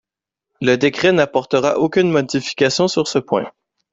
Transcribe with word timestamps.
Le 0.61 0.77
décret 0.77 1.11
n’apportera 1.11 1.77
aucune 1.77 2.09
modification 2.09 2.87
sur 2.87 3.07
ce 3.07 3.19
point. 3.19 3.51